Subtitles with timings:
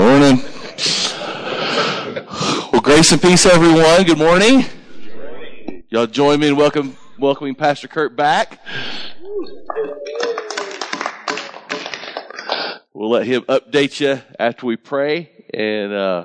[0.00, 0.42] Morning.
[2.72, 4.02] Well, grace and peace, everyone.
[4.04, 4.64] Good morning.
[5.90, 8.58] Y'all join me in welcome, welcoming Pastor Kurt back.
[12.94, 16.24] We'll let him update you after we pray, and uh,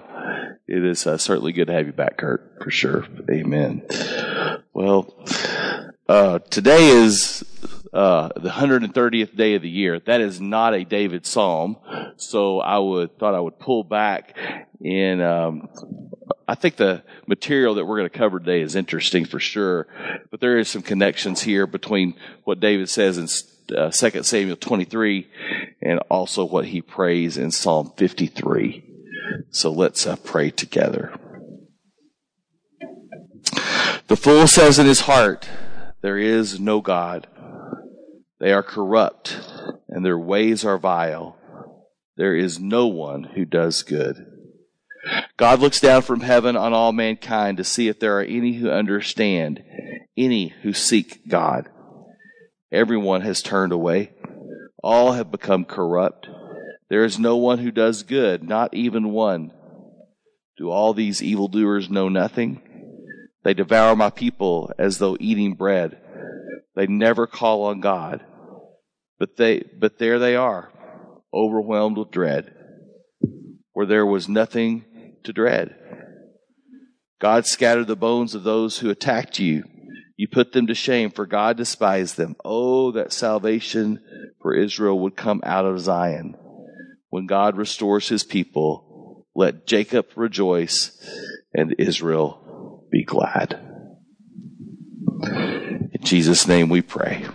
[0.69, 3.05] it is uh, certainly good to have you back, Kurt, for sure.
[3.29, 3.81] Amen.
[4.73, 5.13] Well,
[6.07, 7.43] uh, today is
[7.93, 9.99] uh, the 130th day of the year.
[9.99, 11.77] That is not a David psalm,
[12.17, 14.37] so I would thought I would pull back.
[14.83, 15.69] And um,
[16.47, 19.87] I think the material that we're going to cover today is interesting for sure,
[20.31, 23.27] but there is some connections here between what David says in
[23.75, 25.27] uh, 2 Samuel 23
[25.81, 28.83] and also what he prays in Psalm 53.
[29.49, 31.17] So let's uh, pray together.
[34.07, 35.47] The fool says in his heart,
[36.01, 37.27] There is no God.
[38.39, 39.39] They are corrupt,
[39.87, 41.37] and their ways are vile.
[42.17, 44.25] There is no one who does good.
[45.37, 48.69] God looks down from heaven on all mankind to see if there are any who
[48.69, 49.63] understand,
[50.17, 51.69] any who seek God.
[52.71, 54.11] Everyone has turned away.
[54.83, 56.27] All have become corrupt.
[56.89, 59.51] There is no one who does good, not even one.
[60.57, 62.61] Do all these evildoers know nothing?
[63.43, 66.01] They devour my people as though eating bread.
[66.75, 68.25] They never call on God.
[69.17, 70.71] But they, but there they are,
[71.33, 72.53] overwhelmed with dread,
[73.73, 74.85] where there was nothing
[75.23, 75.75] to dread.
[77.21, 79.63] God scattered the bones of those who attacked you.
[80.17, 82.35] You put them to shame, for God despised them.
[82.43, 83.99] Oh, that salvation
[84.41, 86.35] for Israel would come out of Zion.
[87.09, 90.91] When God restores his people, let Jacob rejoice
[91.53, 93.61] and Israel be glad.
[95.95, 97.25] In Jesus' name we pray.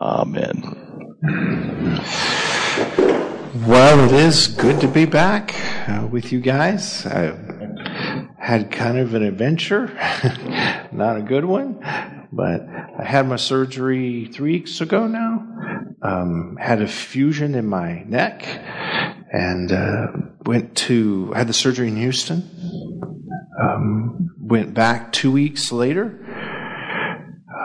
[0.00, 0.62] Amen.
[3.66, 5.56] Well, it is good to be back
[5.88, 7.04] uh, with you guys.
[7.04, 7.36] I
[8.38, 9.88] had kind of an adventure,
[10.92, 11.80] not a good one,
[12.30, 12.60] but
[12.96, 15.44] I had my surgery three weeks ago now.
[16.00, 18.46] Um, had a fusion in my neck
[19.32, 20.06] and uh,
[20.46, 22.48] went to, had the surgery in Houston.
[23.60, 26.24] Um, went back two weeks later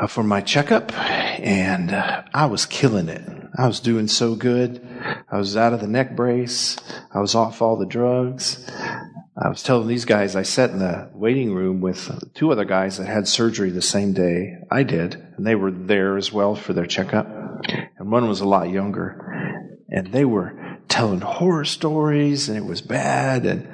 [0.02, 0.92] uh, for my checkup
[1.40, 3.24] and uh, I was killing it.
[3.58, 4.86] I was doing so good.
[5.32, 6.78] I was out of the neck brace.
[7.14, 8.70] I was off all the drugs.
[9.38, 12.98] I was telling these guys, I sat in the waiting room with two other guys
[12.98, 16.74] that had surgery the same day I did, and they were there as well for
[16.74, 17.28] their checkup.
[17.98, 19.82] And one was a lot younger.
[19.90, 23.46] And they were telling horror stories, and it was bad.
[23.46, 23.68] And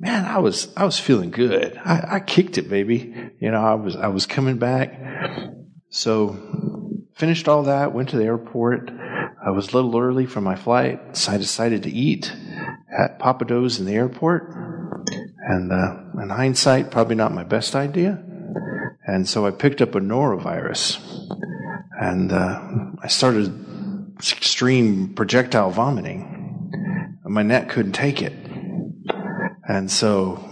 [0.00, 1.80] man, I was, I was feeling good.
[1.84, 3.14] I, I kicked it, baby.
[3.40, 5.07] You know, I was, I was coming back.
[5.90, 6.36] So
[7.14, 8.90] finished all that, went to the airport.
[9.44, 12.32] I was a little early for my flight, so I decided to eat
[12.96, 14.54] at Pappadeaux's in the airport.
[15.48, 18.22] And uh, in hindsight, probably not my best idea.
[19.06, 21.00] And so I picked up a norovirus,
[21.98, 22.60] and uh,
[23.02, 26.34] I started extreme projectile vomiting.
[27.24, 28.32] My neck couldn't take it,
[29.66, 30.47] and so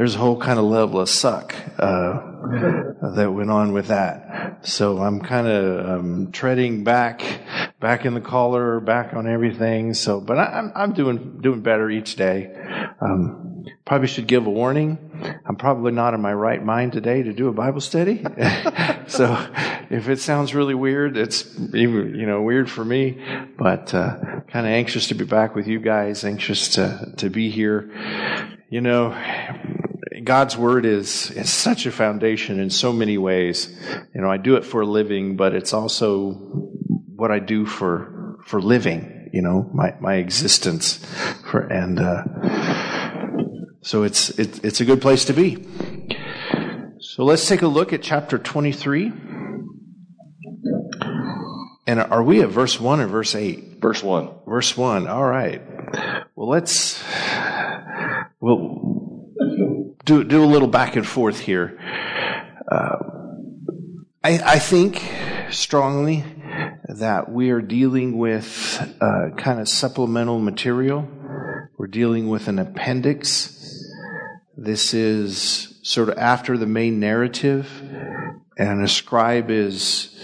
[0.00, 2.20] there's a whole kind of level of suck uh,
[3.16, 4.66] that went on with that.
[4.66, 7.22] So I'm kind of um, treading back,
[7.80, 9.92] back in the collar, back on everything.
[9.92, 12.50] So, but I, am I'm doing doing better each day.
[13.02, 15.42] Um, probably should give a warning.
[15.44, 18.24] I'm probably not in my right mind today to do a Bible study.
[19.06, 19.36] so,
[19.90, 21.44] if it sounds really weird, it's
[21.74, 23.22] even you know weird for me.
[23.58, 24.16] But uh,
[24.48, 26.24] kind of anxious to be back with you guys.
[26.24, 27.90] Anxious to to be here.
[28.70, 29.10] You know,
[30.24, 33.68] God's word is, is such a foundation in so many ways.
[34.14, 36.32] You know, I do it for a living, but it's also
[37.16, 41.04] what I do for, for living, you know, my, my existence
[41.50, 42.24] for, and, uh,
[43.82, 45.66] so it's, it, it's a good place to be.
[47.00, 49.12] So let's take a look at chapter 23.
[51.86, 53.80] And are we at verse 1 or verse 8?
[53.80, 54.30] Verse 1.
[54.46, 55.08] Verse 1.
[55.08, 55.62] All right.
[56.36, 57.02] Well, let's,
[58.40, 58.99] well,
[60.04, 61.78] do, do a little back and forth here.
[62.70, 62.96] Uh,
[64.22, 65.02] I, I, think
[65.50, 66.24] strongly
[66.88, 71.08] that we are dealing with uh, kind of supplemental material.
[71.78, 73.56] We're dealing with an appendix.
[74.56, 77.68] This is sort of after the main narrative.
[78.56, 80.14] And a scribe is,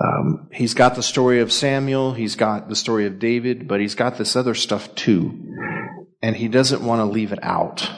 [0.00, 3.94] um, he's got the story of Samuel, he's got the story of David, but he's
[3.94, 5.40] got this other stuff too.
[6.20, 7.88] And he doesn't want to leave it out.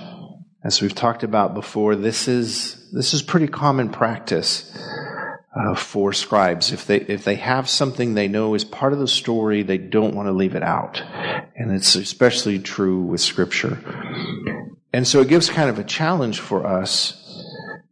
[0.68, 4.70] As we've talked about before, this is, this is pretty common practice.
[5.58, 6.72] uh, for scribes.
[6.72, 10.14] If they if they have something they know is part of the story, they don't
[10.14, 11.02] want to leave it out,
[11.56, 13.78] and it's especially true with Scripture.
[14.92, 17.24] And so it gives kind of a challenge for us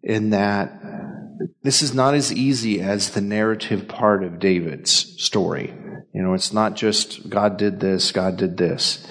[0.02, 0.72] in that
[1.62, 4.90] this is not as easy as the narrative part of David's
[5.22, 5.74] story.
[6.14, 9.06] You know, it's not just God did this, God did this.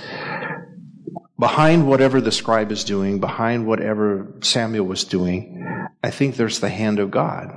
[1.37, 5.65] Behind whatever the scribe is doing, behind whatever Samuel was doing,
[6.01, 7.53] I think there's the hand of God.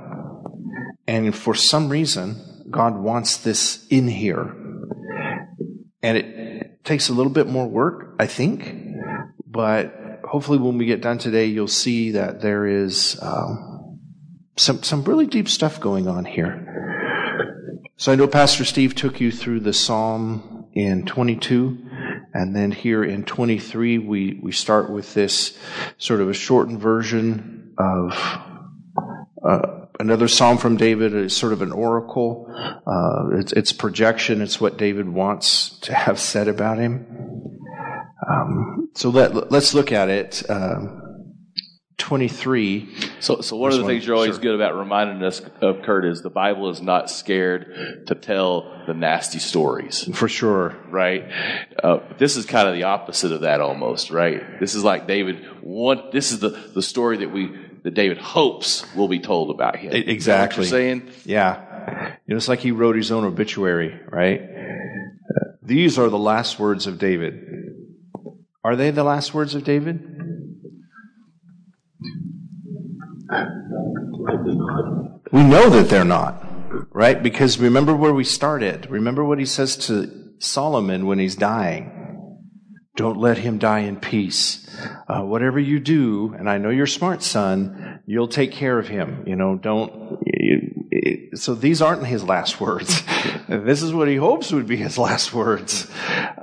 [1.07, 4.55] And for some reason, God wants this in here.
[6.03, 8.75] And it takes a little bit more work, I think.
[9.45, 13.99] But hopefully, when we get done today, you'll see that there is um,
[14.57, 16.65] some, some really deep stuff going on here.
[17.97, 21.88] So I know Pastor Steve took you through the Psalm in 22.
[22.33, 25.57] And then here in 23, we, we start with this
[25.97, 28.11] sort of a shortened version of
[29.47, 32.47] uh, another psalm from David is sort of an oracle.
[32.85, 34.41] Uh, it's, it's, projection.
[34.41, 37.05] It's what David wants to have said about him.
[38.29, 40.43] Um, so let, let's look at it.
[40.49, 41.08] Uh,
[41.99, 42.89] 23.
[43.19, 44.41] So, so one of the things you're always sure.
[44.41, 48.93] good about reminding us of, Kurt, is the Bible is not scared to tell the
[48.93, 50.09] nasty stories.
[50.15, 50.75] For sure.
[50.89, 51.29] Right?
[51.83, 54.59] Uh, this is kind of the opposite of that almost, right?
[54.59, 57.51] This is like David, one, this is the, the story that we,
[57.83, 59.91] that David hopes will be told about him.
[59.93, 60.65] Exactly.
[60.65, 61.11] You know saying?
[61.25, 62.15] Yeah.
[62.25, 64.41] You know, it's like he wrote his own obituary, right?
[64.41, 67.45] Uh, these are the last words of David.
[68.63, 70.15] Are they the last words of David?
[75.31, 76.43] We know that they're not,
[76.93, 77.21] right?
[77.21, 78.89] Because remember where we started.
[78.89, 81.95] Remember what he says to Solomon when he's dying.
[82.95, 84.67] Don't let him die in peace.
[85.07, 89.23] Uh, whatever you do, and I know you're smart, son, you'll take care of him.
[89.25, 90.19] You know, don't.
[91.33, 93.01] So these aren't his last words.
[93.49, 95.89] this is what he hopes would be his last words.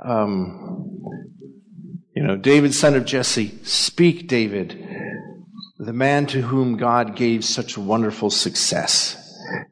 [0.01, 0.99] Um,
[2.15, 4.86] you know, David, son of Jesse, speak, David,
[5.87, 9.15] the man to whom God gave such wonderful success.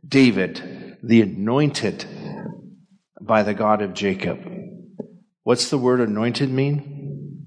[0.07, 2.05] David, the anointed
[3.19, 4.39] by the God of Jacob.
[5.43, 7.43] What's the word anointed mean?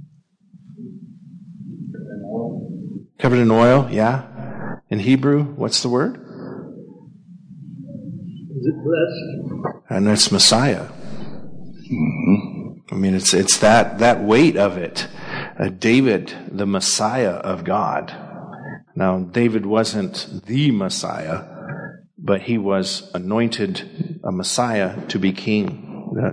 [3.19, 4.81] Covered in oil, yeah.
[4.91, 6.17] In Hebrew, what's the word?
[8.59, 9.83] Is it blessed?
[9.89, 10.89] And it's Messiah.
[11.91, 12.81] Mm-hmm.
[12.91, 15.09] I mean, it's it's that that weight of it.
[15.59, 18.28] Uh, David, the Messiah of God.
[18.99, 21.45] Now, David wasn't the Messiah,
[22.19, 25.85] but he was anointed a Messiah to be king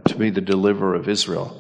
[0.06, 1.56] to be the deliverer of Israel.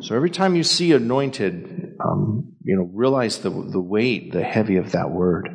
[0.00, 4.76] So every time you see anointed, um, you know, realize the the weight, the heavy
[4.76, 5.48] of that word.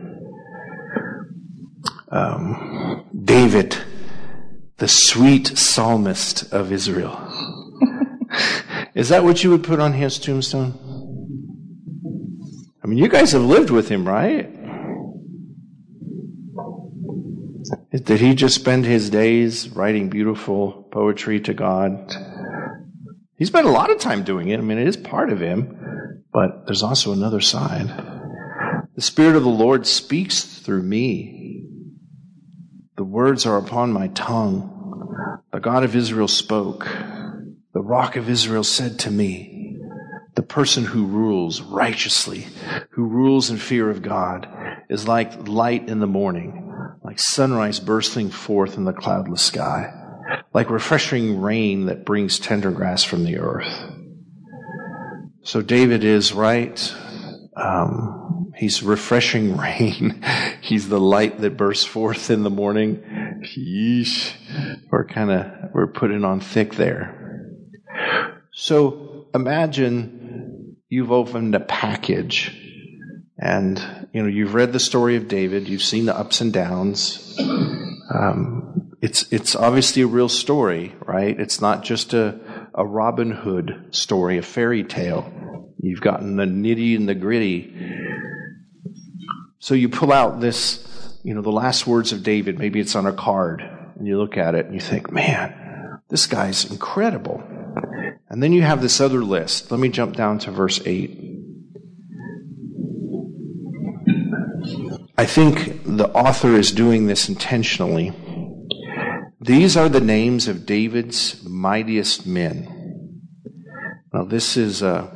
[2.11, 3.77] Um, David,
[4.79, 7.15] the sweet psalmist of Israel.
[8.95, 10.73] Is that what you would put on his tombstone?
[12.83, 14.48] I mean, you guys have lived with him, right?
[17.91, 22.13] Did he just spend his days writing beautiful poetry to God?
[23.35, 24.59] He spent a lot of time doing it.
[24.59, 27.87] I mean, it is part of him, but there's also another side.
[28.93, 31.63] The Spirit of the Lord speaks through me.
[32.95, 35.41] The words are upon my tongue.
[35.51, 36.85] The God of Israel spoke.
[37.73, 39.79] The rock of Israel said to me,
[40.35, 42.45] the person who rules righteously,
[42.91, 44.47] who rules in fear of God,
[44.89, 46.68] is like light in the morning
[47.09, 49.91] like sunrise bursting forth in the cloudless sky,
[50.53, 53.81] like refreshing rain that brings tender grass from the earth.
[55.41, 56.93] So David is right.
[57.55, 60.23] Um, he's refreshing rain.
[60.61, 63.01] he's the light that bursts forth in the morning.
[63.57, 64.31] Yeesh.
[64.91, 67.55] We're kind of, we're putting on thick there.
[68.53, 72.55] So imagine you've opened a package
[73.35, 77.35] and, you know, you've read the story of David, you've seen the ups and downs.
[77.39, 81.39] Um, it's, it's obviously a real story, right?
[81.39, 82.39] It's not just a,
[82.73, 85.71] a Robin Hood story, a fairy tale.
[85.81, 87.73] You've gotten the nitty and the gritty.
[89.59, 93.05] So you pull out this, you know, the last words of David, maybe it's on
[93.05, 93.61] a card,
[93.95, 97.43] and you look at it and you think, man, this guy's incredible.
[98.29, 99.71] And then you have this other list.
[99.71, 101.28] Let me jump down to verse 8.
[105.19, 108.13] I think the author is doing this intentionally.
[109.41, 113.19] These are the names of David's mightiest men.
[114.13, 115.11] Now, this is a,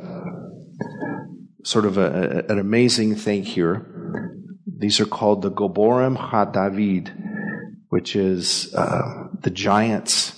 [1.62, 3.86] sort of a, an amazing thing here.
[4.66, 7.08] These are called the Goborim HaDavid,
[7.88, 10.32] which is uh, the giants,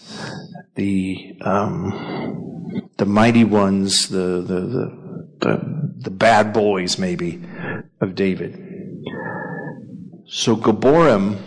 [0.77, 4.87] the um, the mighty ones, the, the the
[5.41, 7.43] the the bad boys, maybe,
[8.01, 8.76] of David.
[10.29, 11.41] So Gabborim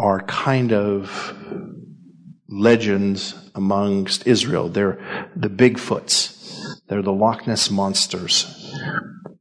[0.00, 1.36] are kind of
[2.48, 4.70] legends amongst Israel.
[4.70, 6.80] They're the Bigfoots.
[6.88, 8.72] They're the Loch Ness monsters.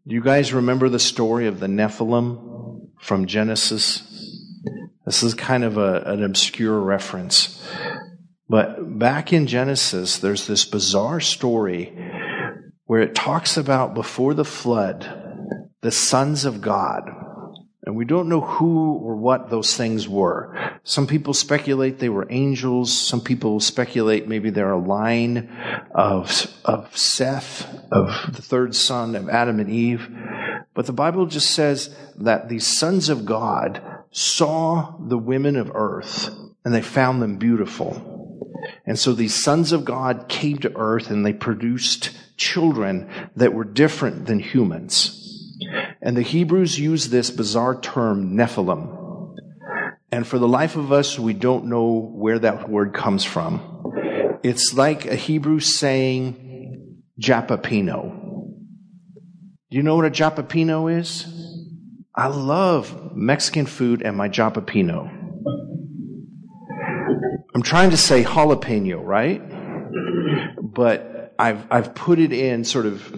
[0.05, 4.03] Do you guys remember the story of the Nephilim from Genesis?
[5.05, 7.65] This is kind of a, an obscure reference.
[8.49, 11.97] But back in Genesis, there's this bizarre story
[12.87, 15.07] where it talks about before the flood,
[15.79, 17.20] the sons of God.
[17.91, 20.79] And we don't know who or what those things were.
[20.85, 22.97] Some people speculate they were angels.
[22.97, 25.49] Some people speculate maybe they're a line
[25.93, 30.09] of, of Seth, of the third son of Adam and Eve.
[30.73, 36.29] But the Bible just says that these sons of God saw the women of earth
[36.63, 38.47] and they found them beautiful.
[38.85, 43.65] And so these sons of God came to earth and they produced children that were
[43.65, 45.20] different than humans.
[46.01, 48.97] And the Hebrews use this bizarre term, Nephilim.
[50.11, 54.39] And for the life of us, we don't know where that word comes from.
[54.43, 58.17] It's like a Hebrew saying Japapino.
[59.69, 61.27] Do you know what a Japapino is?
[62.15, 65.09] I love Mexican food and my Japapino.
[67.53, 69.41] I'm trying to say jalapeno, right?
[70.61, 71.10] But
[71.41, 73.13] I've, I've put it in sort of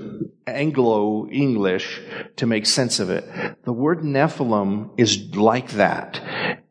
[0.47, 1.99] Anglo English
[2.37, 3.25] to make sense of it.
[3.65, 6.21] The word Nephilim is like that.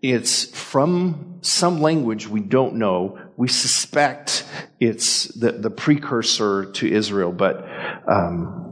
[0.00, 3.18] It's from some language we don't know.
[3.37, 4.47] We suspect
[4.80, 7.66] it's the, the precursor to Israel, but
[8.09, 8.62] um,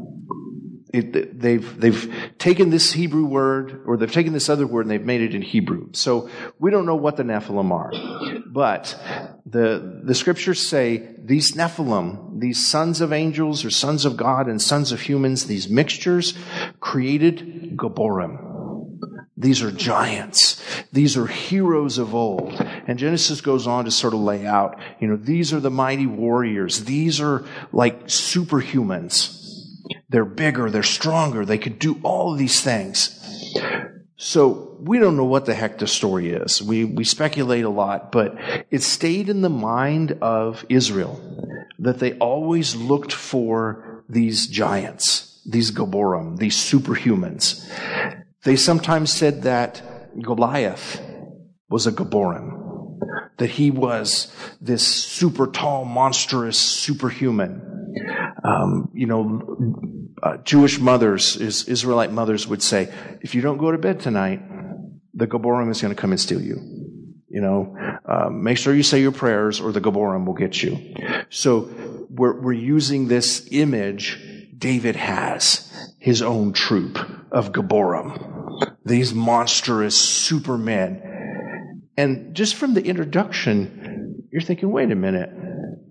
[0.93, 5.05] it, they've they've taken this Hebrew word or they've taken this other word and they've
[5.05, 5.91] made it in Hebrew.
[5.93, 7.93] So we don't know what the Nephilim are,
[8.53, 9.01] but
[9.47, 14.61] the the scriptures say these Nephilim, these sons of angels or sons of God and
[14.61, 16.35] sons of humans, these mixtures
[16.81, 18.51] created Gabborim.
[19.37, 20.63] These are giants.
[20.93, 22.53] These are heroes of old.
[22.87, 26.07] And Genesis goes on to sort of lay out, you know, these are the mighty
[26.07, 26.85] warriors.
[26.85, 29.39] These are like superhumans.
[30.11, 33.17] They're bigger, they're stronger, they could do all of these things.
[34.23, 36.61] So we don't know what the heck the story is.
[36.61, 38.37] We, we speculate a lot, but
[38.71, 41.19] it stayed in the mind of Israel
[41.79, 47.67] that they always looked for these giants, these Gabborim, these superhumans.
[48.45, 49.81] They sometimes said that
[50.21, 51.01] Goliath
[51.71, 52.99] was a Gabborim,
[53.39, 57.63] that he was this super tall, monstrous superhuman.
[58.45, 63.71] Um, you know, uh, Jewish mothers, is, Israelite mothers would say, if you don't go
[63.71, 64.41] to bed tonight,
[65.15, 66.57] the Gabborim is going to come and steal you.
[67.29, 70.95] You know, um, make sure you say your prayers or the Gabborim will get you.
[71.31, 71.71] So
[72.11, 74.19] we're, we're using this image
[74.57, 76.99] David has, his own troop
[77.31, 78.77] of Gabborim.
[78.85, 81.83] These monstrous supermen.
[81.97, 85.31] And just from the introduction, you're thinking, wait a minute.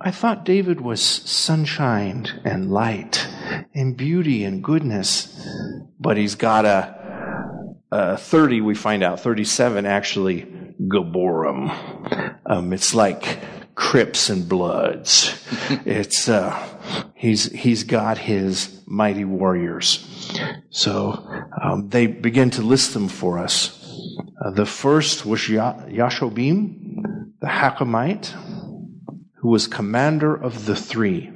[0.01, 3.27] I thought David was sunshine and light
[3.73, 5.47] and beauty and goodness,
[5.99, 10.43] but he's got a, a 30, we find out, 37 actually,
[10.81, 12.37] Gabborim.
[12.45, 13.39] Um, it's like
[13.75, 15.43] Crips and Bloods.
[15.85, 16.57] it's, uh,
[17.15, 20.05] he's, he's got his mighty warriors.
[20.69, 21.25] So,
[21.61, 23.75] um, they begin to list them for us.
[24.43, 28.33] Uh, the first was Yashobim, the Hakimite
[29.39, 31.31] who was commander of the three,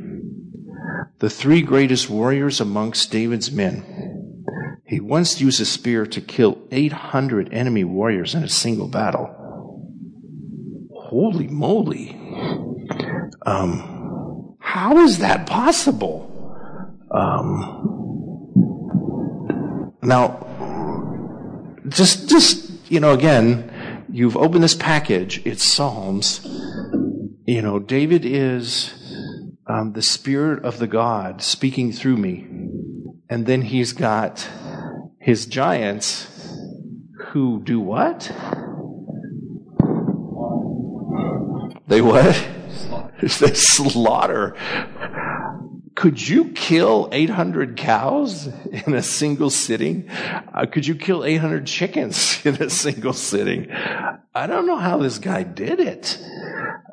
[1.19, 4.45] the three greatest warriors amongst David's men.
[4.85, 9.27] He once used a spear to kill 800 enemy warriors in a single battle.
[10.93, 12.11] Holy moly.
[13.45, 16.29] Um, how is that possible?
[17.11, 17.91] Um,
[20.01, 20.47] now,
[21.89, 26.47] just, just, you know, again, you've opened this package, it's Psalms
[27.45, 28.93] you know, David is
[29.73, 32.45] um, the Spirit of the God speaking through me.
[33.27, 34.47] And then he's got
[35.19, 36.27] his giants
[37.29, 38.31] who do what?
[41.87, 42.47] They what?
[43.21, 44.55] they slaughter.
[45.95, 48.47] Could you kill 800 cows
[48.85, 50.07] in a single sitting?
[50.09, 53.71] Uh, could you kill 800 chickens in a single sitting?
[53.71, 56.19] I don't know how this guy did it.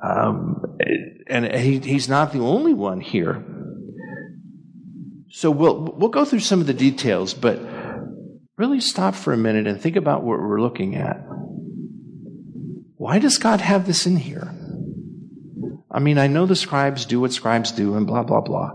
[0.02, 0.78] Um,
[1.26, 3.44] and he, he's not the only one here.
[5.30, 7.60] So we'll, we'll go through some of the details, but
[8.56, 11.24] really stop for a minute and think about what we're looking at.
[12.96, 14.54] why does God have this in here?
[15.90, 18.70] I mean, I know the scribes do what scribes do and blah, blah, blah.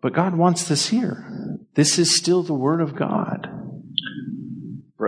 [0.00, 1.58] But God wants this here.
[1.74, 3.57] This is still the Word of God.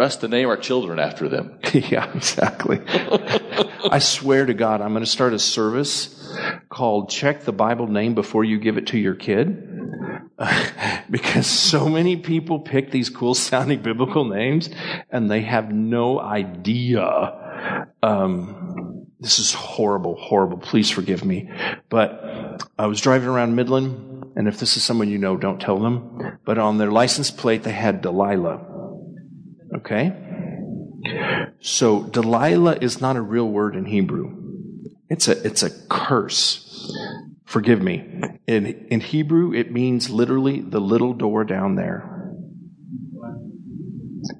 [0.00, 1.58] For us to name our children after them.
[1.74, 2.80] yeah, exactly.
[2.88, 6.34] I swear to God, I'm going to start a service
[6.70, 9.62] called Check the Bible Name Before You Give It to Your Kid.
[11.10, 14.70] because so many people pick these cool sounding biblical names
[15.10, 17.92] and they have no idea.
[18.02, 20.56] Um, this is horrible, horrible.
[20.56, 21.50] Please forgive me.
[21.90, 25.78] But I was driving around Midland, and if this is someone you know, don't tell
[25.78, 26.38] them.
[26.46, 28.69] But on their license plate, they had Delilah.
[29.76, 30.12] Okay?
[31.60, 34.36] So Delilah is not a real word in Hebrew.
[35.08, 36.92] It's a, it's a curse.
[37.44, 38.04] Forgive me.
[38.46, 42.06] In, in Hebrew, it means literally the little door down there.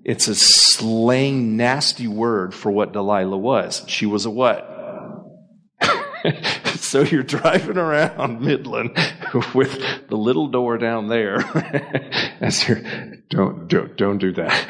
[0.05, 3.83] It's a slang, nasty word for what Delilah was.
[3.87, 4.67] She was a what?
[6.77, 8.97] so you're driving around Midland
[9.55, 11.39] with the little door down there.
[12.41, 12.83] As you're,
[13.29, 14.67] don't, don't, don't do that.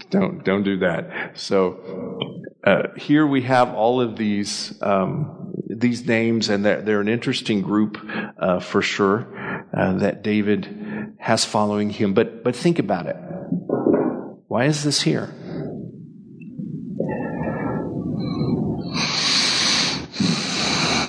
[0.10, 1.38] Don't, don't do that.
[1.38, 7.08] So, uh, here we have all of these, um, these names and they're, they're an
[7.08, 7.98] interesting group,
[8.38, 9.28] uh, for sure,
[9.72, 12.12] uh, that David has following him.
[12.12, 13.16] But, but think about it.
[14.48, 15.32] Why is this here?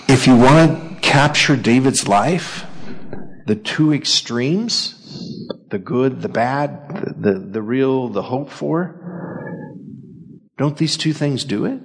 [0.08, 2.66] If you want to capture David's life,
[3.46, 8.98] the two extremes, the good, the bad, the, the, the real, the hope for,
[10.58, 11.80] don't these two things do it?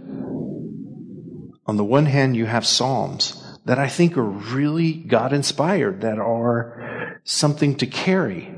[1.67, 6.19] On the one hand, you have Psalms that I think are really God inspired, that
[6.19, 8.55] are something to carry.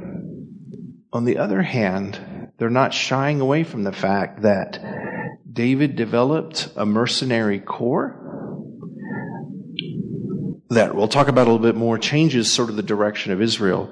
[1.12, 4.78] On the other hand, they're not shying away from the fact that
[5.50, 8.27] David developed a mercenary corps
[10.70, 13.90] that we'll talk about a little bit more changes sort of the direction of Israel.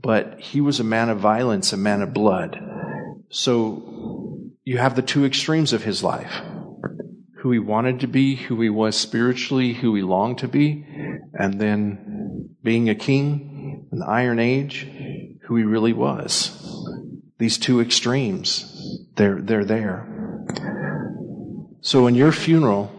[0.00, 2.60] But he was a man of violence, a man of blood.
[3.30, 6.40] So you have the two extremes of his life.
[7.42, 10.84] Who he wanted to be, who he was spiritually, who he longed to be,
[11.34, 14.88] and then being a king in the Iron Age,
[15.46, 16.54] who he really was.
[17.38, 20.44] These two extremes, they're, they're there.
[21.80, 22.92] So in your funeral,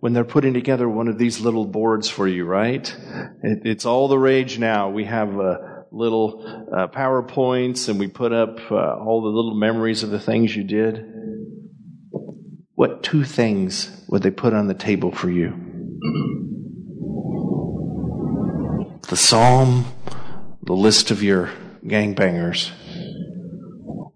[0.00, 2.96] when they're putting together one of these little boards for you, right?
[3.42, 4.90] It, it's all the rage now.
[4.90, 5.58] We have uh,
[5.90, 10.54] little uh, PowerPoints and we put up uh, all the little memories of the things
[10.54, 11.04] you did.
[12.74, 15.64] What two things would they put on the table for you?
[19.08, 19.86] The psalm,
[20.62, 21.50] the list of your
[21.84, 22.70] gangbangers.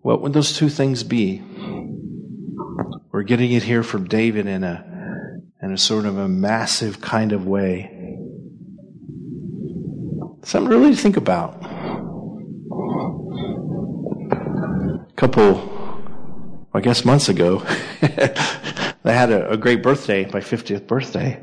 [0.03, 1.43] What would those two things be?
[3.11, 4.92] We're getting it here from David in a
[5.63, 7.89] in a sort of a massive kind of way.
[10.43, 11.63] Something really to think about.
[14.33, 16.03] A couple,
[16.75, 17.65] I guess months ago,
[19.05, 21.41] they had a, a, great birthday, my 50th birthday.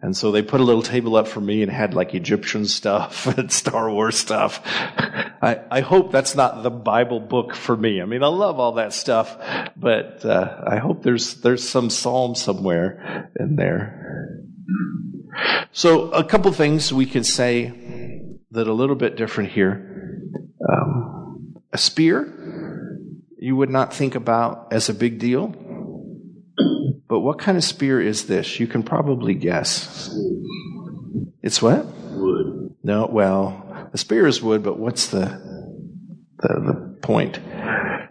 [0.00, 3.26] And so they put a little table up for me and had like Egyptian stuff
[3.38, 4.60] and Star Wars stuff.
[4.64, 8.00] I, I hope that's not the Bible book for me.
[8.00, 9.36] I mean, I love all that stuff,
[9.76, 14.42] but uh, I hope there's there's some psalm somewhere in there.
[15.72, 17.72] So a couple things we could say
[18.52, 20.20] that a little bit different here.
[20.70, 22.32] Um, a spear,
[23.38, 25.54] you would not think about as a big deal.
[27.12, 28.58] But what kind of spear is this?
[28.58, 30.16] You can probably guess.
[31.42, 31.84] It's what?
[31.84, 32.74] Wood.
[32.82, 35.26] No, well, the spear is wood, but what's the,
[36.38, 37.38] the, the point?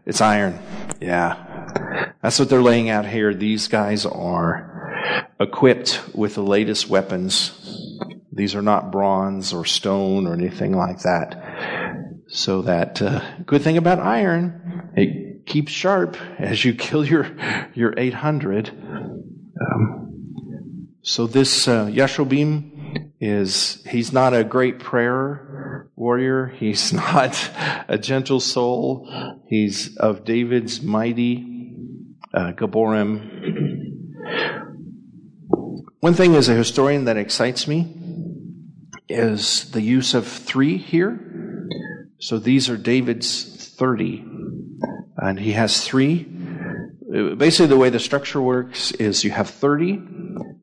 [0.06, 0.60] It's iron.
[1.02, 2.14] Yeah.
[2.22, 3.34] That's what they're laying out here.
[3.34, 7.98] These guys are equipped with the latest weapons.
[8.32, 12.22] These are not bronze or stone or anything like that.
[12.28, 17.36] So that uh, good thing about iron, it keeps sharp as you kill your
[17.74, 18.70] your 800.
[18.70, 26.48] Um, so this uh, Yashobim is he's not a great prayer warrior.
[26.48, 27.50] He's not
[27.88, 29.08] a gentle soul.
[29.48, 31.76] He's of David's mighty
[32.34, 33.40] uh, Gaborim.
[36.00, 37.96] One thing as a historian that excites me
[39.08, 41.68] is the use of three here.
[42.20, 44.26] So these are David's 30.
[45.22, 46.24] And he has three.
[47.38, 49.92] Basically, the way the structure works is you have 30,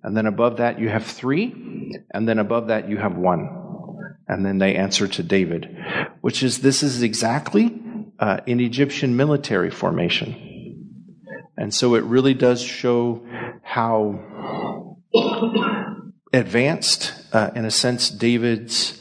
[0.03, 3.49] and then above that you have three, and then above that you have one.
[4.27, 5.75] And then they answer to David,
[6.21, 7.81] which is this is exactly
[8.19, 10.49] uh, an Egyptian military formation.
[11.57, 13.27] And so it really does show
[13.63, 14.97] how
[16.33, 18.95] advanced, uh, in a sense, David's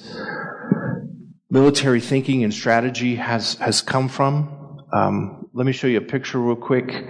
[1.50, 4.86] military thinking and strategy has, has come from.
[4.92, 7.04] Um, let me show you a picture real quick.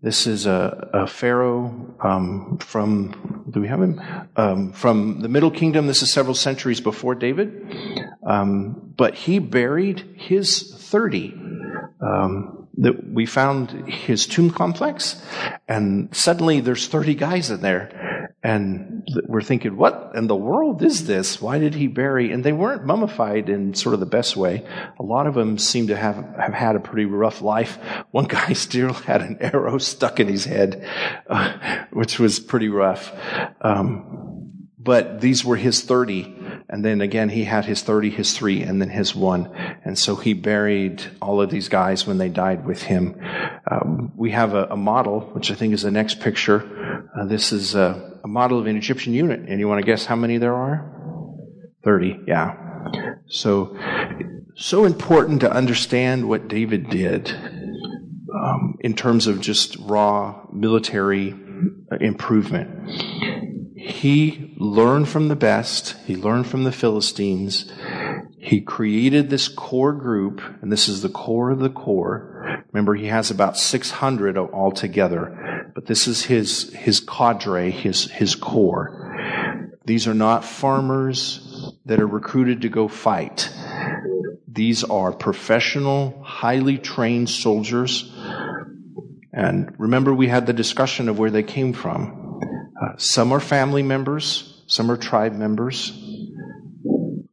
[0.00, 4.00] This is a, a pharaoh um, from, do we have him?
[4.36, 5.88] Um, from the Middle Kingdom.
[5.88, 8.08] This is several centuries before David.
[8.24, 11.34] Um, but he buried his 30.
[12.00, 15.20] Um, that we found his tomb complex,
[15.68, 18.09] and suddenly there's 30 guys in there.
[18.42, 21.42] And we're thinking, what in the world is this?
[21.42, 22.32] Why did he bury?
[22.32, 24.64] And they weren't mummified in sort of the best way.
[24.98, 27.78] A lot of them seem to have, have had a pretty rough life.
[28.12, 30.88] One guy still had an arrow stuck in his head,
[31.28, 33.12] uh, which was pretty rough.
[33.60, 34.40] Um,
[34.78, 36.39] but these were his 30
[36.70, 39.46] and then again, he had his 30, his three, and then his one.
[39.84, 43.20] And so he buried all of these guys when they died with him.
[43.68, 47.08] Um, we have a, a, model, which I think is the next picture.
[47.18, 49.40] Uh, this is a, a, model of an Egyptian unit.
[49.48, 50.88] And you want to guess how many there are?
[51.82, 52.54] 30, yeah.
[53.26, 53.76] So,
[54.54, 57.32] so important to understand what David did
[58.32, 61.34] um, in terms of just raw military
[62.00, 63.49] improvement.
[63.90, 65.96] He learned from the best.
[66.06, 67.70] He learned from the Philistines.
[68.38, 72.64] He created this core group, and this is the core of the core.
[72.72, 79.76] Remember, he has about 600 altogether, but this is his, his cadre, his, his core.
[79.84, 83.52] These are not farmers that are recruited to go fight.
[84.46, 88.12] These are professional, highly trained soldiers.
[89.32, 92.19] And remember, we had the discussion of where they came from.
[92.80, 95.92] Uh, some are family members, some are tribe members.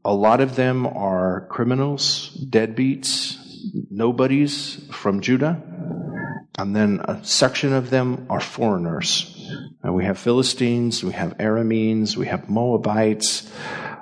[0.03, 3.37] A lot of them are criminals, deadbeats,
[3.89, 5.61] nobodies from Judah.
[6.57, 9.33] And then a section of them are foreigners.
[9.83, 13.49] And we have Philistines, we have Arameans, we have Moabites,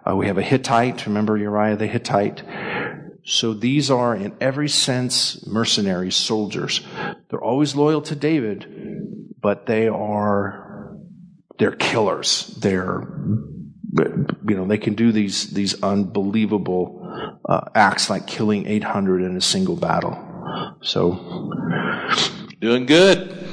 [0.07, 1.05] uh, we have a Hittite.
[1.05, 2.43] Remember Uriah the Hittite?
[3.23, 6.81] So these are, in every sense, mercenaries, soldiers.
[7.29, 10.64] They're always loyal to David, but they are
[11.57, 12.47] they're killers.
[12.59, 13.01] They're,
[13.97, 17.01] you know, they can do these, these unbelievable
[17.47, 20.17] uh, acts like killing 800 in a single battle.
[20.81, 21.51] So,
[22.59, 23.45] doing good.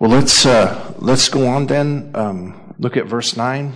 [0.00, 2.12] Well, let's uh, let's go on then.
[2.14, 3.72] Um, look at verse nine.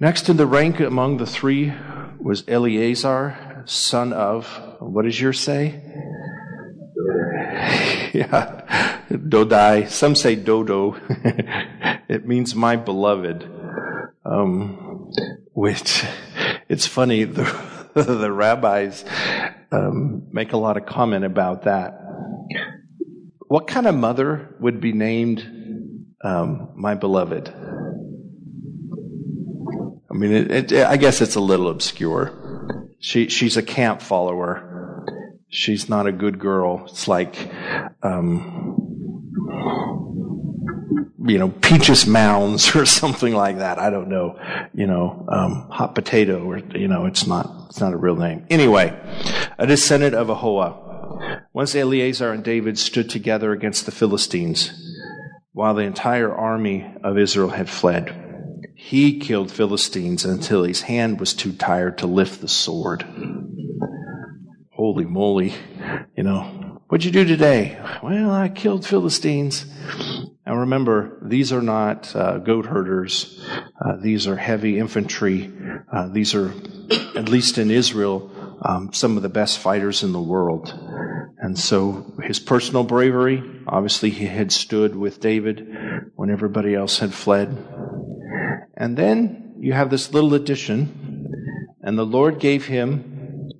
[0.00, 1.74] Next in the rank among the three
[2.18, 4.46] was Eleazar, son of
[4.80, 5.85] what does yours say?
[8.16, 9.88] Yeah, Dodai.
[9.88, 10.96] Some say Dodo.
[12.08, 13.44] it means my beloved.
[14.24, 15.10] Um,
[15.52, 16.04] which
[16.68, 17.24] it's funny.
[17.24, 17.44] The,
[17.94, 19.04] the rabbis
[19.70, 22.00] um, make a lot of comment about that.
[23.48, 27.52] What kind of mother would be named um, my beloved?
[30.10, 32.88] I mean, it, it, I guess it's a little obscure.
[32.98, 34.65] She, she's a camp follower
[35.48, 36.84] she's not a good girl.
[36.86, 37.50] It's like,
[38.02, 38.82] um,
[41.26, 43.78] you know, Peaches Mounds or something like that.
[43.78, 44.38] I don't know.
[44.74, 48.46] You know, um, hot potato or, you know, it's not, it's not a real name.
[48.50, 48.98] Anyway,
[49.58, 50.84] a descendant of Ahoah.
[51.52, 54.70] Once Eleazar and David stood together against the Philistines
[55.52, 58.14] while the entire army of Israel had fled.
[58.74, 63.06] He killed Philistines until his hand was too tired to lift the sword
[64.86, 65.52] holy moly,
[66.16, 66.42] you know,
[66.86, 67.76] what'd you do today?
[68.04, 69.66] Well, I killed Philistines.
[70.46, 73.44] Now remember, these are not uh, goat herders.
[73.84, 75.52] Uh, these are heavy infantry.
[75.92, 76.54] Uh, these are,
[77.16, 78.30] at least in Israel,
[78.62, 80.72] um, some of the best fighters in the world.
[81.38, 85.66] And so his personal bravery, obviously he had stood with David
[86.14, 87.48] when everybody else had fled.
[88.76, 93.15] And then you have this little addition, and the Lord gave him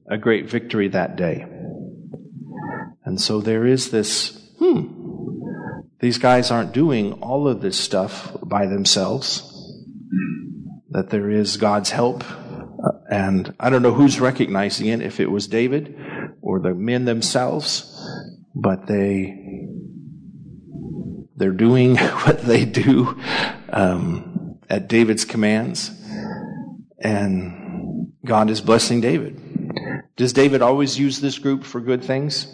[0.08, 1.46] a great victory that day.
[3.04, 4.92] And so there is this, hmm,
[6.00, 9.52] these guys aren't doing all of this stuff by themselves,
[10.90, 12.24] that there is God's help.
[13.10, 15.96] And I don't know who's recognizing it, if it was David
[16.40, 17.92] or the men themselves,
[18.54, 19.68] but they,
[21.36, 23.20] they're doing what they do
[23.70, 25.90] um, at David's commands,
[26.98, 29.45] and God is blessing David.
[30.16, 32.46] Does David always use this group for good things?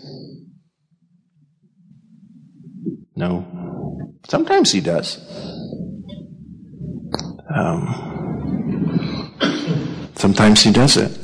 [3.14, 4.14] No.
[4.28, 5.18] Sometimes he does.
[7.54, 9.36] Um,
[10.16, 11.18] sometimes he does it.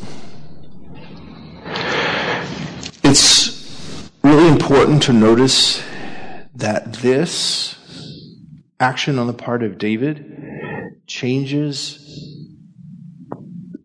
[3.02, 5.82] It's really important important to notice
[6.54, 7.74] that this
[8.78, 12.36] action on the part of David changes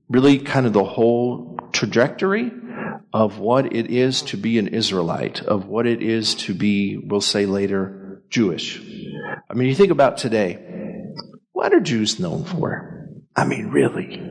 [0.10, 2.52] really kind of the whole trajectory
[3.12, 7.22] of what it is to be an Israelite, of what it is to be, we'll
[7.22, 8.82] say later, Jewish.
[9.50, 10.58] I mean, you think about today,
[11.52, 13.10] what are Jews known for?
[13.36, 14.22] I mean, really?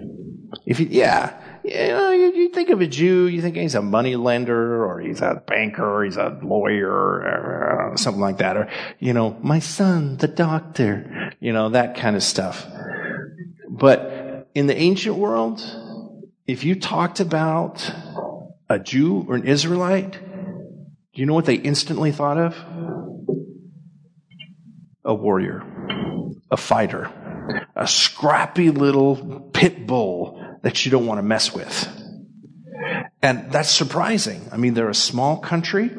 [0.67, 3.83] If you, yeah, you know, you, you, think of a Jew, you think he's a
[3.83, 8.57] money lender or he's a banker or he's a lawyer or, something like that.
[8.57, 12.67] Or, you know, my son, the doctor, you know, that kind of stuff.
[13.69, 15.61] But in the ancient world,
[16.47, 17.93] if you talked about
[18.69, 22.57] a Jew or an Israelite, do you know what they instantly thought of?
[25.05, 25.63] A warrior,
[26.51, 27.11] a fighter,
[27.77, 31.89] a scrappy little pit bull that you don't want to mess with.
[33.21, 34.49] And that's surprising.
[34.51, 35.91] I mean, they're a small country.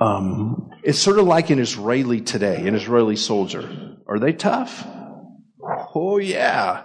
[0.00, 3.96] Um, it's sort of like an Israeli today, an Israeli soldier.
[4.06, 4.86] Are they tough?
[5.94, 6.82] Oh, yeah.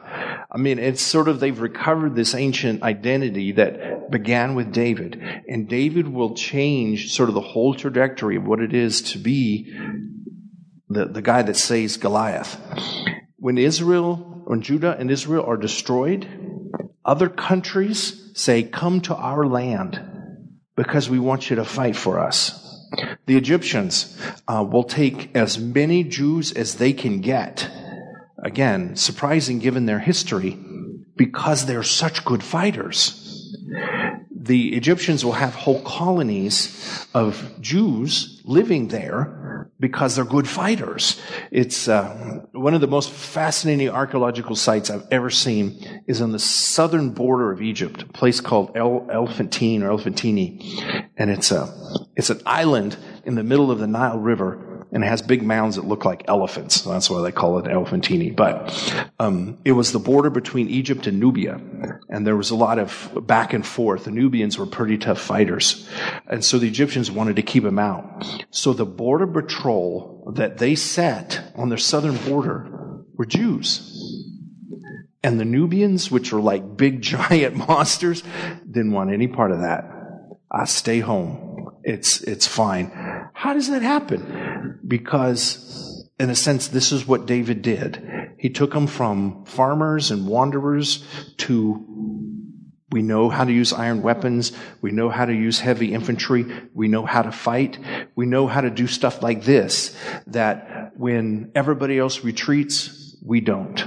[0.50, 5.22] I mean, it's sort of, they've recovered this ancient identity that began with David.
[5.48, 9.74] And David will change sort of the whole trajectory of what it is to be
[10.88, 12.60] the, the guy that saves Goliath.
[13.36, 16.26] When Israel, when Judah and Israel are destroyed,
[17.04, 20.02] other countries say, Come to our land
[20.78, 22.64] because we want you to fight for us.
[23.26, 27.70] The Egyptians uh, will take as many Jews as they can get.
[28.44, 30.58] Again, surprising given their history,
[31.16, 33.54] because they're such good fighters.
[34.32, 41.20] The Egyptians will have whole colonies of Jews living there because they're good fighters.
[41.52, 46.40] It's uh, one of the most fascinating archaeological sites I've ever seen is on the
[46.40, 51.74] southern border of Egypt, a place called El Elephantine or Elephantini, and it's a
[52.16, 55.76] it's an island in the middle of the Nile River and it has big mounds
[55.76, 56.82] that look like elephants.
[56.82, 58.36] That's why they call it Elephantini.
[58.36, 61.60] But um, it was the border between Egypt and Nubia,
[62.10, 64.06] and there was a lot of back and forth.
[64.06, 65.88] The Nubians were pretty tough fighters,
[66.28, 68.26] and so the Egyptians wanted to keep them out.
[68.52, 73.94] So the border patrol that they set on their southern border were Jews.
[75.24, 78.24] And the Nubians, which were like big giant monsters,
[78.70, 79.92] didn't want any part of that.
[80.52, 81.70] I stay home.
[81.84, 82.92] It's, it's fine.
[83.34, 84.22] How does that happen?
[84.88, 88.04] Because, in a sense, this is what David did.
[88.38, 91.06] He took them from farmers and wanderers
[91.38, 91.84] to
[92.90, 94.54] we know how to use iron weapons.
[94.82, 96.46] We know how to use heavy infantry.
[96.74, 97.78] We know how to fight.
[98.16, 99.96] We know how to do stuff like this
[100.28, 103.84] that when everybody else retreats, we don't.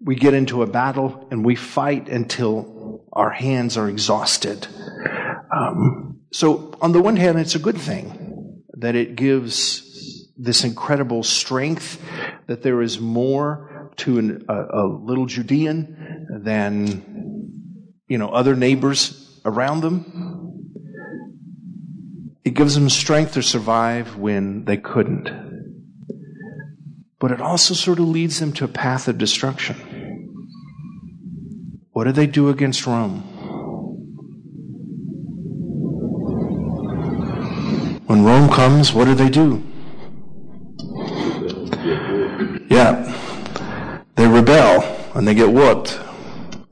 [0.00, 4.68] We get into a battle and we fight until our hands are exhausted.
[5.54, 9.91] Um, so on the one hand, it's a good thing that it gives
[10.42, 12.02] this incredible strength,
[12.48, 19.40] that there is more to an, a, a little Judean than, you know, other neighbors
[19.44, 20.04] around them.
[22.44, 25.30] It gives them strength to survive when they couldn't.
[27.20, 29.76] But it also sort of leads them to a path of destruction.
[31.92, 33.20] What did they do against Rome?
[38.08, 39.62] When Rome comes, what do they do?
[42.72, 44.02] Yeah.
[44.16, 44.82] They rebel
[45.14, 46.00] and they get whooped.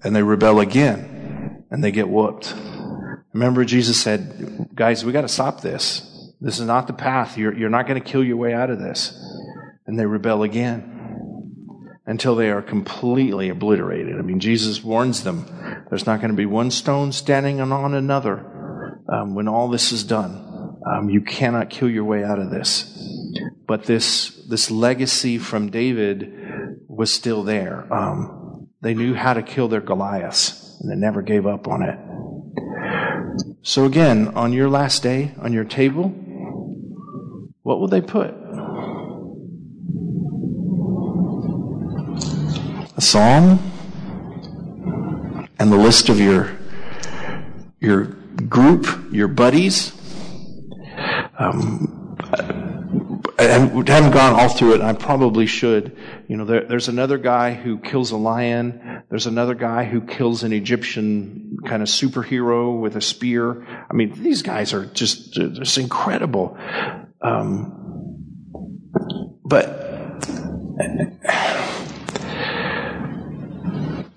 [0.03, 2.55] And they rebel again and they get whooped.
[3.35, 6.33] Remember, Jesus said, guys, we got to stop this.
[6.41, 7.37] This is not the path.
[7.37, 9.13] You're, you're not going to kill your way out of this.
[9.87, 10.97] And they rebel again
[12.07, 14.19] until they are completely obliterated.
[14.19, 15.45] I mean, Jesus warns them
[15.91, 20.03] there's not going to be one stone standing on another um, when all this is
[20.03, 20.79] done.
[20.87, 22.97] Um, you cannot kill your way out of this.
[23.67, 27.87] But this, this legacy from David was still there.
[27.93, 31.99] Um, they knew how to kill their Goliaths, and they never gave up on it.
[33.63, 36.09] So again, on your last day, on your table,
[37.63, 38.31] what will they put?
[42.97, 43.61] A psalm
[45.61, 46.59] and the list of your
[47.79, 48.05] your
[48.49, 49.93] group, your buddies,
[51.39, 52.00] um,
[53.41, 54.81] I haven't gone all through it.
[54.83, 55.97] I probably should.
[56.29, 59.03] You know, there, there's another guy who kills a lion.
[59.09, 63.67] There's another guy who kills an Egyptian kind of superhero with a spear.
[63.91, 66.59] I mean, these guys are just just incredible.
[67.23, 67.77] Um,
[69.43, 70.21] but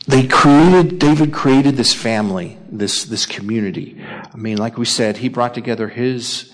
[0.07, 0.99] they created.
[0.99, 4.03] David created this family, this this community.
[4.05, 6.51] I mean, like we said, he brought together his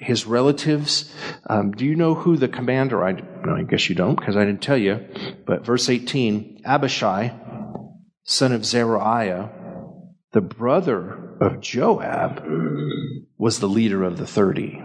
[0.00, 1.14] his relatives.
[1.48, 3.04] Um, do you know who the commander?
[3.04, 5.04] I, no, I guess you don't because I didn't tell you.
[5.46, 7.32] But verse 18 Abishai,
[8.24, 9.50] son of Zeruiah,
[10.32, 12.44] the brother of Joab,
[13.36, 14.82] was the leader of the 30.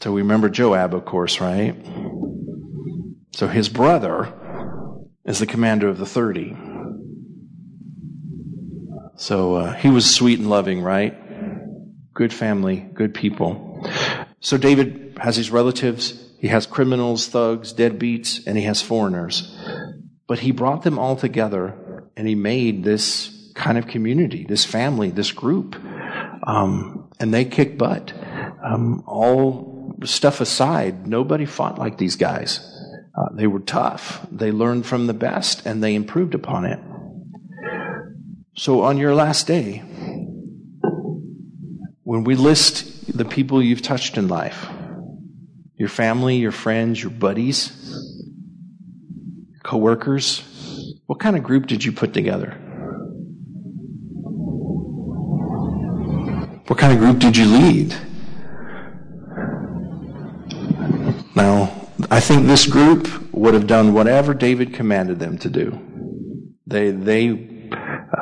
[0.00, 1.74] So we remember Joab, of course, right?
[3.32, 4.32] So his brother
[5.24, 6.56] is the commander of the 30.
[9.16, 11.25] So uh, he was sweet and loving, right?
[12.16, 13.86] Good family, good people.
[14.40, 19.54] So David has his relatives, he has criminals, thugs, deadbeats, and he has foreigners.
[20.26, 25.10] But he brought them all together and he made this kind of community, this family,
[25.10, 25.76] this group.
[26.46, 28.14] Um, and they kicked butt.
[28.64, 32.60] Um, all stuff aside, nobody fought like these guys.
[33.14, 34.26] Uh, they were tough.
[34.32, 36.80] They learned from the best and they improved upon it.
[38.56, 39.82] So on your last day,
[42.16, 44.66] when we list the people you've touched in life,
[45.76, 47.70] your family, your friends, your buddies,
[49.62, 52.52] coworkers, what kind of group did you put together?
[56.68, 57.94] What kind of group did you lead?
[61.34, 65.78] Now, I think this group would have done whatever David commanded them to do.
[66.66, 67.55] They, they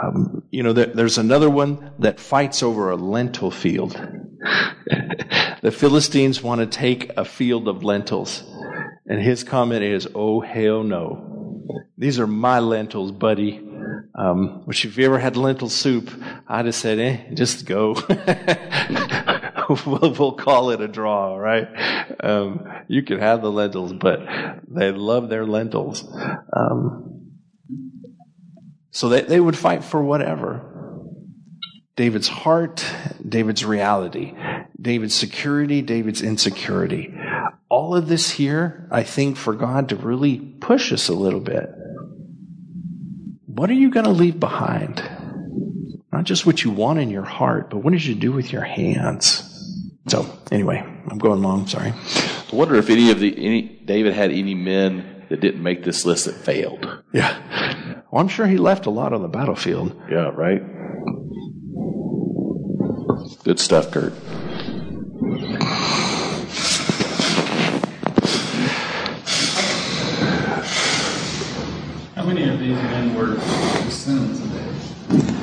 [0.05, 3.93] um, you know, there, there's another one that fights over a lentil field.
[5.63, 8.43] the Philistines want to take a field of lentils.
[9.07, 11.85] And his comment is, oh, hell no.
[11.99, 13.61] These are my lentils, buddy.
[14.17, 16.11] Um, which if you ever had lentil soup,
[16.47, 17.95] I'd have said, eh, just go.
[19.69, 21.69] we'll, we'll, call it a draw, right?
[22.21, 24.21] Um, you can have the lentils, but
[24.69, 26.05] they love their lentils.
[26.53, 27.14] Um,
[28.95, 30.71] so they, they would fight for whatever.
[31.97, 32.87] David's heart,
[33.29, 34.35] David's reality,
[34.81, 37.13] David's security, David's insecurity.
[37.69, 41.69] All of this here, I think, for God to really push us a little bit.
[43.47, 45.03] What are you going to leave behind?
[46.13, 48.63] Not just what you want in your heart, but what did you do with your
[48.63, 49.51] hands?
[50.07, 50.79] So, anyway,
[51.09, 51.93] I'm going long, sorry.
[51.93, 56.07] I wonder if any of the, any, David had any men that didn't make this
[56.07, 57.03] list that failed.
[57.13, 57.94] Yeah.
[58.15, 60.01] Well, I'm sure he left a lot on the battlefield.
[60.09, 60.63] Yeah, right?
[63.43, 64.13] Good stuff, Kurt.
[72.15, 75.35] How many of these men were descendants of David?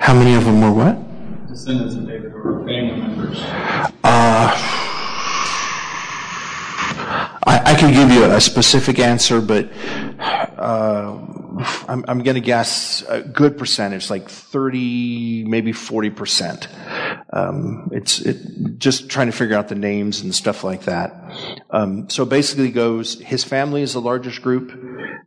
[0.00, 1.46] How many of them were what?
[1.46, 3.38] Descendants of David or family members?
[4.02, 4.52] Uh,
[7.46, 9.70] I, I can give you a specific answer, but
[10.18, 11.34] uh,
[11.88, 16.68] I'm, I'm going to guess a good percentage, like 30, maybe 40%.
[17.32, 21.12] Um, it's it, just trying to figure out the names and stuff like that.
[21.70, 24.72] Um, so basically goes, his family is the largest group,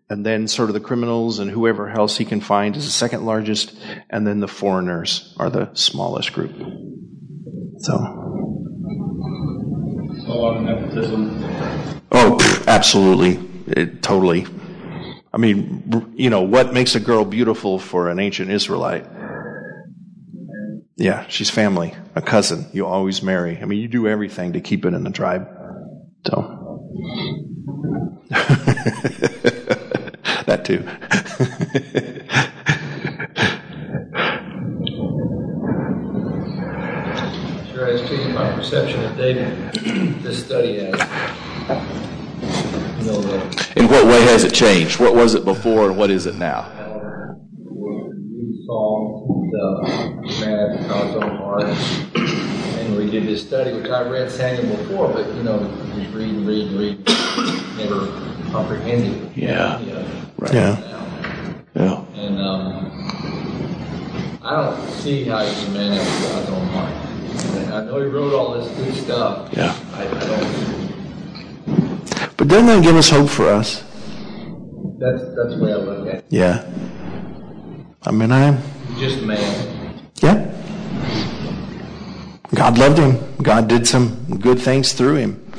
[0.10, 3.26] and then sort of the criminals and whoever else he can find is the second
[3.26, 3.76] largest,
[4.10, 6.56] and then the foreigners are the smallest group.
[7.80, 7.96] So.
[10.28, 11.44] A lot of nepotism.
[12.12, 13.40] Oh, absolutely.
[13.68, 14.46] It, totally.
[15.32, 19.06] I mean, you know, what makes a girl beautiful for an ancient Israelite?
[20.98, 22.66] Yeah, she's family, a cousin.
[22.74, 23.58] You always marry.
[23.62, 25.48] I mean, you do everything to keep it in the tribe.
[26.28, 26.88] So,
[30.46, 30.84] that too.
[37.72, 39.74] sure has changed my perception of David.
[40.22, 42.09] this study has.
[43.10, 45.00] In what way has it changed?
[45.00, 46.70] What was it before and what is it now?
[48.06, 49.82] We saw the
[50.42, 51.64] man after God's own heart.
[51.64, 55.58] And we did this study, which I read Samuel before, but you know,
[55.96, 57.04] just read and read and read,
[57.78, 58.06] never
[58.52, 59.36] comprehended.
[59.36, 59.80] Yeah.
[59.80, 60.06] You know,
[60.38, 60.54] right.
[60.54, 60.78] Yeah.
[61.76, 62.06] Yeah.
[62.14, 62.92] And um,
[64.44, 66.94] I don't see how he's a man after God's own heart.
[67.74, 69.52] I know he wrote all this good stuff.
[69.54, 69.74] Yeah.
[69.94, 70.79] I, I don't
[72.40, 73.84] but doesn't that give us hope for us?
[74.98, 76.26] That's that's the way I look at it.
[76.30, 76.66] Yeah.
[78.04, 78.44] I mean, I.
[78.46, 78.58] Am.
[78.98, 80.10] Just man.
[80.22, 80.46] Yeah.
[82.56, 83.36] God loved him.
[83.44, 85.52] God did some good things through him.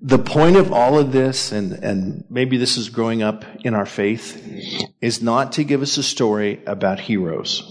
[0.00, 3.84] The point of all of this, and, and maybe this is growing up in our
[3.84, 4.40] faith,
[5.00, 7.64] is not to give us a story about heroes.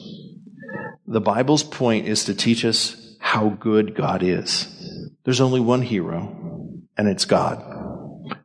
[1.07, 4.67] The Bible's point is to teach us how good God is.
[5.24, 6.36] There's only one hero,
[6.97, 7.78] and it's God.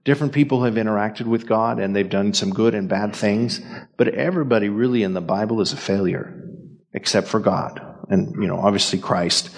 [0.04, 3.60] Different people have interacted with God and they've done some good and bad things,
[3.96, 6.34] but everybody really in the Bible is a failure,
[6.92, 7.80] except for God.
[8.08, 9.50] and, you know, obviously Christ.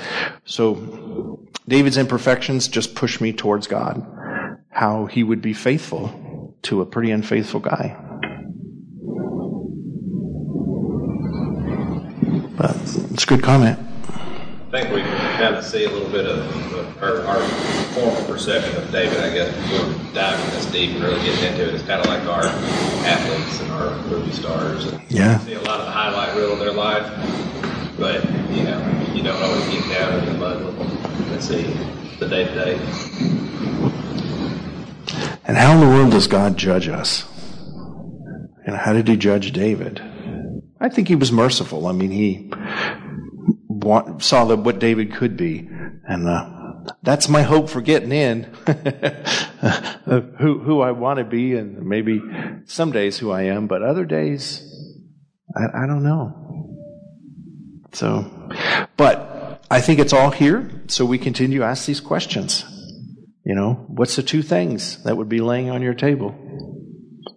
[0.45, 4.07] So David's imperfections just push me towards God,
[4.71, 7.97] how he would be faithful to a pretty unfaithful guy.
[12.57, 12.77] But
[13.13, 13.79] it's a good comment.
[14.73, 17.43] We can kind of see a little bit of, our, our
[17.95, 21.75] former perception of David, I guess, before diving this deep and really getting into it.
[21.75, 22.45] It's kind of like our
[23.07, 24.87] athletes and our movie stars.
[24.87, 25.39] And Yeah.
[25.41, 27.07] See a lot of the highlight reel of their life,
[27.99, 31.63] but, you know, you don't always get down in the mud with them and see
[32.19, 32.79] the day to day.
[35.45, 37.25] And how in the world does God judge us?
[38.67, 40.03] And how did he judge David?
[40.81, 41.87] I think he was merciful.
[41.87, 42.51] I mean, he
[43.87, 45.69] wa- saw what David could be.
[46.07, 48.43] And uh, that's my hope for getting in.
[50.39, 52.21] who, who I want to be, and maybe
[52.67, 54.63] some days who I am, but other days,
[55.57, 56.43] I, I don't know.
[57.93, 58.51] So,
[58.97, 62.65] but I think it's all here, so we continue to ask these questions.
[63.45, 66.35] You know, what's the two things that would be laying on your table?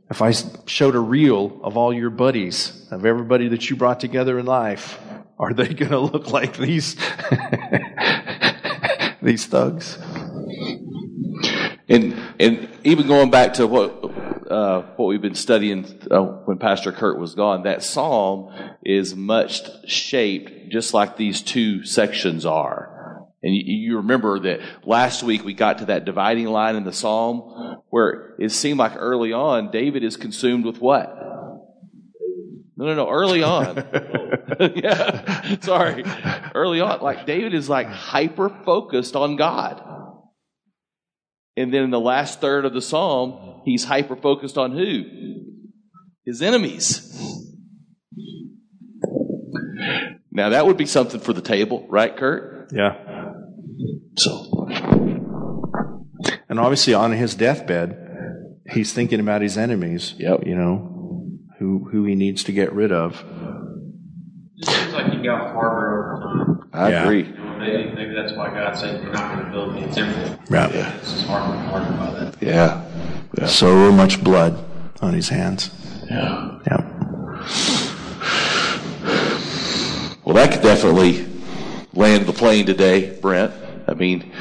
[0.10, 0.34] If I
[0.66, 5.00] showed a reel of all your buddies, of everybody that you brought together in life,
[5.40, 6.96] are they going to look like these
[9.22, 9.98] these thugs?
[11.88, 14.04] And and even going back to what
[14.52, 19.62] uh, what we've been studying uh, when Pastor Kurt was gone, that psalm is much
[19.88, 23.26] shaped just like these two sections are.
[23.42, 26.92] And you, you remember that last week we got to that dividing line in the
[26.92, 31.29] psalm where it seemed like early on David is consumed with what?
[32.80, 33.10] No, no, no.
[33.10, 33.76] Early on,
[34.74, 35.58] yeah.
[35.60, 36.06] Sorry,
[36.56, 39.84] early on, like David is like hyper focused on God.
[41.58, 45.04] And then in the last third of the psalm, he's hyper focused on who?
[46.26, 47.06] His enemies.
[50.32, 52.72] Now that would be something for the table, right, Kurt?
[52.74, 52.94] Yeah.
[54.16, 54.70] So,
[56.48, 57.98] And obviously, on his deathbed,
[58.72, 60.16] he's thinking about his enemies.
[60.18, 60.46] Yep.
[60.46, 60.99] You know,
[61.92, 63.24] who who he needs to get rid of.
[64.58, 66.70] It seems like you got harder over time.
[66.74, 67.04] I Yeah.
[67.04, 67.24] agree.
[67.24, 69.88] You know, maybe, maybe that's why God said you're not going to build me a
[69.92, 70.40] temple.
[70.50, 70.74] Right.
[70.76, 72.36] It's just harder and harder by that.
[72.42, 72.84] Yeah.
[73.38, 73.46] Yeah.
[73.48, 74.64] So much blood
[75.02, 75.72] on his hands.
[76.10, 76.60] Yeah.
[76.68, 76.86] Yeah.
[80.26, 81.26] Well, that could definitely
[81.94, 83.52] land the plane today, Brent.
[83.88, 84.32] I mean,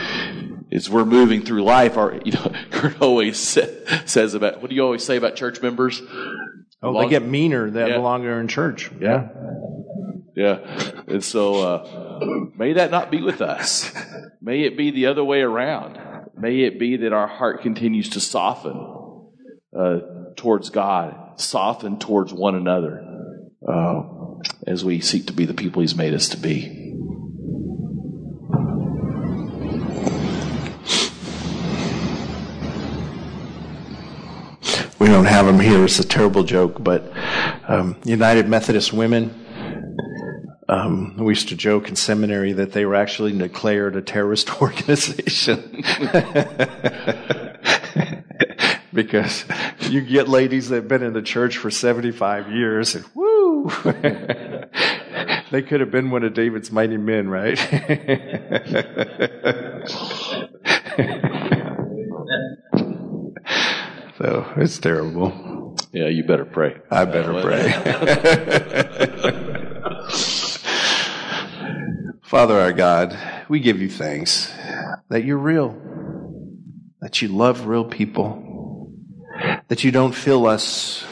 [0.71, 3.63] as we're moving through life, our, you know, Kurt always sa-
[4.05, 6.03] says about, what do you always say about church members?
[6.83, 7.99] Oh, Long- they get meaner that Yeah.
[7.99, 8.91] longer in church.
[9.01, 9.29] Yeah.
[10.37, 10.59] Yeah.
[11.09, 12.21] And so, uh,
[12.57, 13.93] may that not be with us.
[14.41, 15.99] May it be the other way around.
[16.37, 18.79] May it be that our heart continues to soften
[19.77, 19.99] uh,
[20.37, 23.05] towards God, soften towards one another
[23.69, 24.03] uh,
[24.67, 26.88] as we seek to be the people He's made us to be.
[35.09, 35.85] We don't have them here.
[35.87, 37.11] It's a terrible joke, but
[37.67, 39.35] um, United Methodist Women.
[40.69, 45.83] Um, we used to joke in seminary that they were actually declared a terrorist organization.
[48.93, 49.47] because
[49.81, 53.71] you get ladies that have been in the church for 75 years and woo!
[55.51, 57.59] they could have been one of David's mighty men, right?
[64.61, 65.77] It's terrible.
[65.93, 66.77] Yeah, you better pray.
[66.91, 67.73] I better uh, pray.
[72.23, 74.53] Father our God, we give you thanks
[75.09, 75.81] that you're real,
[77.01, 78.93] that you love real people,
[79.69, 81.05] that you don't fill us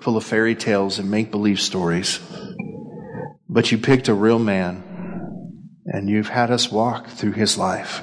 [0.00, 2.18] full of fairy tales and make believe stories,
[3.48, 4.82] but you picked a real man
[5.86, 8.02] and you've had us walk through his life.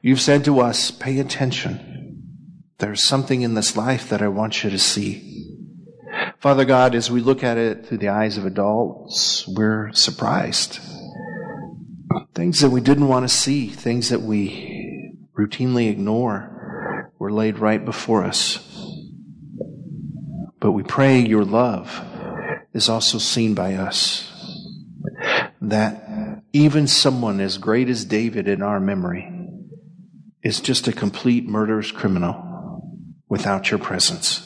[0.00, 1.87] You've said to us, pay attention.
[2.78, 5.48] There's something in this life that I want you to see.
[6.38, 10.78] Father God, as we look at it through the eyes of adults, we're surprised.
[12.34, 17.84] Things that we didn't want to see, things that we routinely ignore, were laid right
[17.84, 18.58] before us.
[20.60, 22.00] But we pray your love
[22.72, 24.30] is also seen by us.
[25.60, 29.32] That even someone as great as David in our memory
[30.44, 32.47] is just a complete murderous criminal
[33.28, 34.44] without your presence.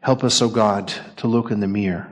[0.00, 2.08] Help us, O God, to look in the mirror.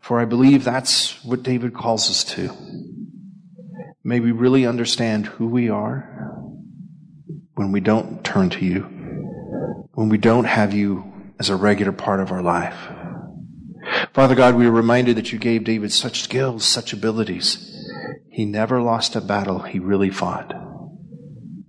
[0.00, 2.50] For I believe that's what David calls us to.
[4.02, 6.00] May we really understand who we are
[7.54, 8.80] when we don't turn to you,
[9.92, 12.76] when we don't have you as a regular part of our life.
[14.12, 17.66] Father God, we are reminded that you gave David such skills, such abilities.
[18.30, 20.54] He never lost a battle he really fought.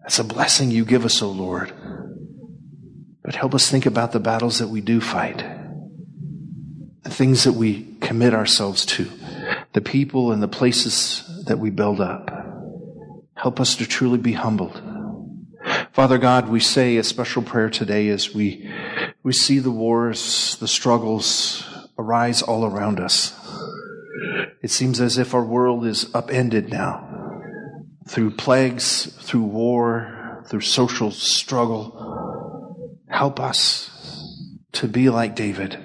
[0.01, 1.73] That's a blessing you give us, O Lord.
[3.31, 5.41] But help us think about the battles that we do fight,
[7.03, 9.09] the things that we commit ourselves to,
[9.71, 12.29] the people and the places that we build up.
[13.35, 14.83] Help us to truly be humbled.
[15.93, 18.69] Father God, we say a special prayer today as we,
[19.23, 21.65] we see the wars, the struggles
[21.97, 23.33] arise all around us.
[24.61, 27.39] It seems as if our world is upended now
[28.09, 32.20] through plagues, through war, through social struggle.
[33.11, 33.89] Help us
[34.71, 35.77] to be like David,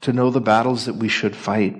[0.00, 1.76] to know the battles that we should fight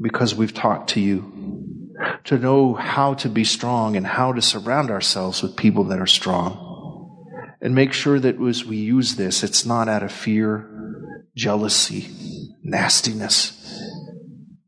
[0.00, 1.92] because we've talked to you,
[2.24, 6.06] to know how to be strong and how to surround ourselves with people that are
[6.06, 6.68] strong.
[7.60, 12.08] And make sure that as we use this, it's not out of fear, jealousy,
[12.64, 13.58] nastiness,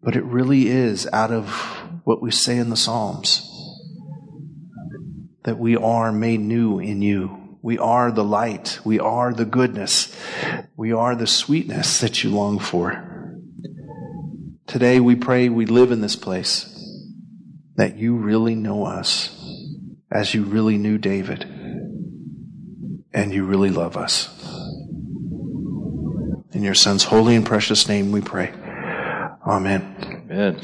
[0.03, 1.49] but it really is out of
[2.05, 3.51] what we say in the Psalms
[5.45, 7.44] that we are made new in you.
[7.65, 8.79] We are the light.
[8.85, 10.15] We are the goodness.
[10.77, 13.41] We are the sweetness that you long for.
[14.67, 16.67] Today we pray we live in this place
[17.77, 19.31] that you really know us
[20.13, 21.45] as you really knew David
[23.15, 24.29] and you really love us.
[26.53, 28.53] In your son's holy and precious name we pray.
[29.47, 30.27] Amen.
[30.31, 30.61] Amen.